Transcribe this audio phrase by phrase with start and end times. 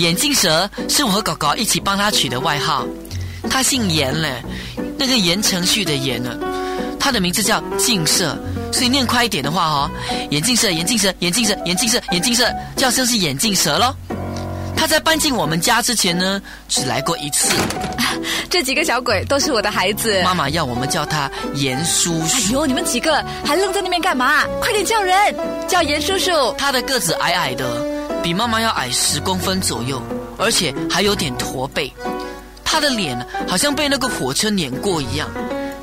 [0.00, 2.86] 眼镜蛇是我和狗狗一起帮他取的外号，
[3.50, 4.42] 他姓严嘞，
[4.98, 6.38] 那个言承旭的严呢，
[6.98, 8.34] 他的名字叫镜蛇，
[8.72, 9.90] 所以念快一点的话哦，
[10.30, 13.94] 眼镜蛇，眼镜蛇，眼镜蛇，眼镜蛇，眼镜蛇，叫声是眼镜蛇喽。
[14.74, 17.52] 他在搬进我们家之前呢，只来过一次。
[18.48, 20.22] 这几个小鬼都是我的孩子。
[20.24, 22.36] 妈妈要我们叫他严叔叔。
[22.36, 24.44] 哎呦，你们几个还愣在那边干嘛？
[24.58, 25.36] 快点叫人，
[25.68, 26.54] 叫严叔叔。
[26.56, 27.66] 他的个子矮矮的，
[28.22, 30.02] 比妈妈要矮十公分左右，
[30.38, 31.92] 而且还有点驼背。
[32.64, 33.18] 他的脸
[33.48, 35.28] 好像被那个火车碾过一样，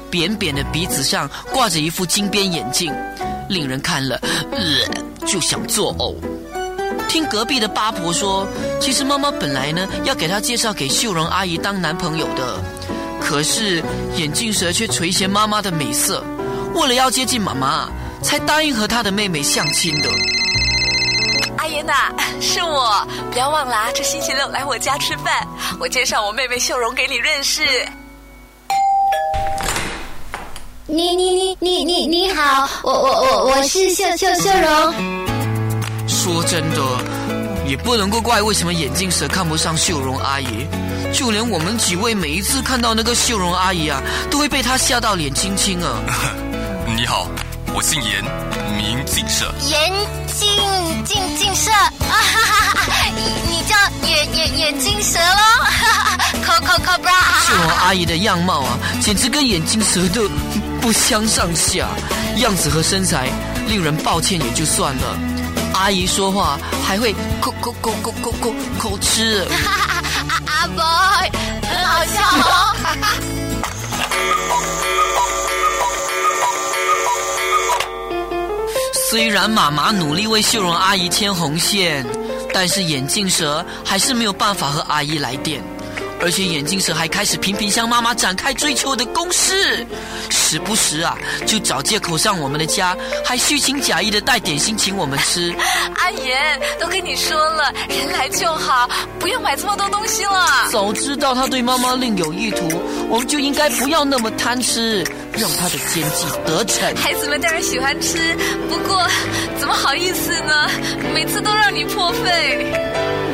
[0.10, 2.94] 扁扁的鼻子上挂着一副金边眼镜，
[3.50, 4.20] 令人看了
[4.52, 4.60] 呃
[5.26, 6.16] 就想作呕。
[7.10, 8.48] 听隔壁的八婆说，
[8.80, 12.62] 其实妈妈本来呢要给她介绍给秀荣阿姨当男朋友的，
[13.20, 13.84] 可是
[14.16, 16.24] 眼镜蛇却垂涎妈妈的美色，
[16.74, 17.90] 为了要接近妈妈，
[18.22, 20.10] 才答应和她的妹妹相亲的。
[21.88, 25.48] 呐，是我，不要忘了啊，这星期六来我家吃饭，
[25.80, 27.64] 我介绍我妹妹秀荣给你认识。
[30.86, 34.94] 你你你你你你好，我我我我是秀秀秀荣。
[36.08, 36.82] 说真的，
[37.66, 40.68] 也不能够怪为什么眼镜蛇看不上秀荣阿姨，
[41.14, 46.00] 就连我们几位每一次看到那个秀荣阿姨啊，都会被她吓到脸青青啊。
[46.96, 47.28] 你好，
[47.78, 48.24] 我姓严，
[48.76, 49.54] 名镜蛇。
[49.70, 49.94] 严
[50.26, 53.14] 镜镜镜蛇啊哈哈哈！
[53.48, 53.76] 你叫
[54.08, 57.14] 眼眼眼镜蛇喽，哈哈，co co co bra。
[57.46, 60.28] 秀荣阿姨的样貌啊，简直跟眼镜蛇的
[60.82, 61.88] 不相上下，
[62.38, 63.30] 样子和身材
[63.68, 65.16] 令人抱歉也就算了。
[65.76, 69.48] 阿姨说话还会口口口口口口口吃，
[70.50, 71.30] 阿 boy
[71.62, 72.76] 很好笑哦。
[79.10, 82.06] 虽然妈妈努力为秀荣阿姨牵红线，
[82.54, 85.64] 但是眼镜蛇还是没有办法和阿姨来电。
[86.20, 89.86] 而且眼镜蛇还开始频频向妈妈展开追求的攻势，
[90.30, 95.54] 时不时啊就找借口上我们的家，还虚情假意的带点心请我们吃。
[95.98, 98.90] 阿言都跟你说了，人来就好，
[99.20, 100.68] 不用买这么多东西了。
[100.72, 102.68] 早知道他对妈妈另有意图，
[103.10, 106.96] 我们就应该不要那么贪吃，让他的奸计得逞。
[106.96, 108.36] 孩子们当然喜欢吃，
[108.68, 109.06] 不过
[109.60, 110.70] 怎么好意思呢？
[111.14, 113.27] 每次都让你破费。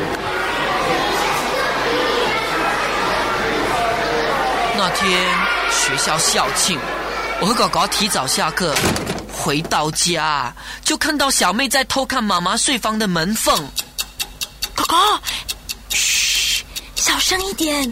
[4.86, 5.18] 那天
[5.70, 6.78] 学校校庆，
[7.40, 8.74] 我和狗狗提早下课，
[9.32, 13.56] 回到家就看到小妹在偷看妈妈睡房的门缝。
[14.74, 14.94] 狗狗，
[15.88, 17.90] 嘘，小声一点，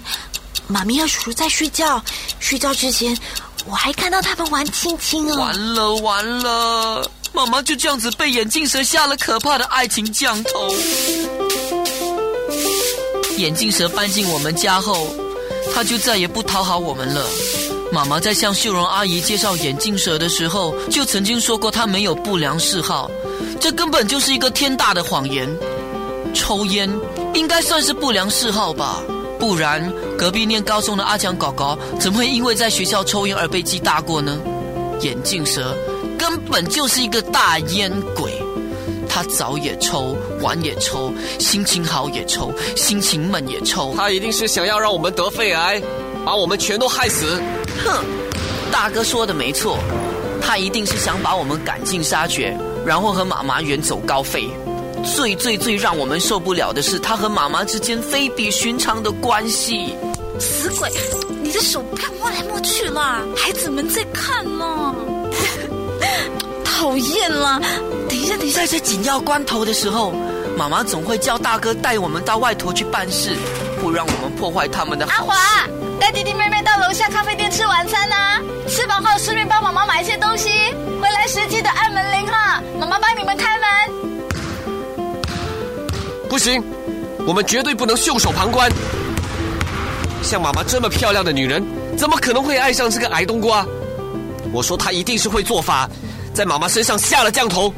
[0.66, 2.04] 妈咪和叔叔在睡觉。
[2.38, 3.16] 睡觉之前，
[3.64, 5.36] 我还看到他们玩亲亲哦。
[5.36, 10.68] 完了完了，妈妈就这样子被眼镜蛇下了可怕的爱情降头。
[13.38, 15.06] 眼镜蛇搬进我们家后。
[15.74, 17.24] 他就再也不讨好我们了。
[17.92, 23.10] 妈妈在向秀荣阿姨介绍眼镜蛇的时候，就曾经说过他没有不良嗜好，
[23.60, 25.48] 这根本就是一个天大的谎言。
[26.34, 26.90] 抽烟
[27.34, 29.02] 应该算是不良嗜好吧？
[29.38, 34.38] 不然隔壁念高中的阿强狗狗怎么会因为在学校抽烟而被记大过呢？
[35.00, 35.76] 眼镜蛇
[36.16, 38.32] 根本就是一个大烟鬼。
[39.14, 43.92] 他早也抽，晚也抽，心情好也抽，心情闷也抽。
[43.94, 45.82] 他一定是想要让我们得肺癌，
[46.24, 47.38] 把我们全都害死。
[47.84, 48.02] 哼，
[48.70, 49.76] 大哥说的没错，
[50.40, 52.56] 他一定是想把我们赶尽杀绝，
[52.86, 54.48] 然后和妈妈远走高飞。
[55.14, 59.94] 最最最让我们受不了的是他和妈妈之间非比寻常的关系。
[60.40, 60.90] 死鬼，
[61.42, 64.94] 你的手不要摸来摸去啦，孩子们在看呢。
[66.64, 67.60] 讨厌了。
[68.22, 70.12] 等一下，等一下，在这紧要关头的时候，
[70.56, 73.36] 妈妈总会叫大哥带我们到外头去办事，
[73.80, 75.04] 不让我们破坏他们的。
[75.06, 75.34] 阿华，
[75.98, 78.40] 带弟弟妹妹到楼下咖啡店吃晚餐呐！
[78.68, 80.50] 吃饱后顺便帮妈妈买一些东西，
[81.00, 83.66] 回来时记得按门铃哈，妈妈帮你们开门。
[86.28, 86.62] 不行，
[87.26, 88.70] 我们绝对不能袖手旁观。
[90.22, 91.60] 像妈妈这么漂亮的女人，
[91.98, 93.66] 怎么可能会爱上这个矮冬瓜？
[94.52, 95.90] 我说她一定是会做法，
[96.32, 97.74] 在妈妈身上下了降头。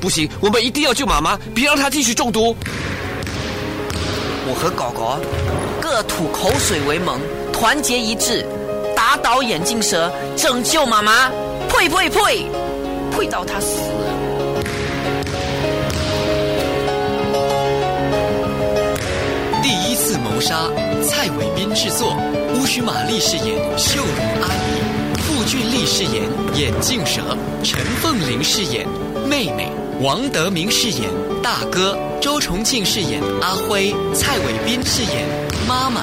[0.00, 2.56] 不行，我们一定要救妈妈，别让她继续中毒。
[4.48, 5.18] 我和狗狗
[5.80, 7.20] 各吐口水为盟，
[7.52, 8.46] 团结一致，
[8.94, 11.30] 打倒眼镜蛇，拯救妈妈。
[11.68, 12.46] 呸呸呸！
[13.10, 13.80] 呸到他死。
[19.62, 20.68] 第一次谋杀，
[21.04, 22.16] 蔡伟斌制作，
[22.54, 26.22] 巫师玛丽饰演秀荣阿姨，傅俊丽饰演
[26.54, 27.20] 眼镜蛇，
[27.64, 28.86] 陈凤玲饰演
[29.28, 29.72] 妹妹。
[30.02, 31.10] 王德明饰演
[31.42, 35.26] 大哥，周崇庆饰演阿辉，蔡伟斌饰演
[35.66, 36.02] 妈妈。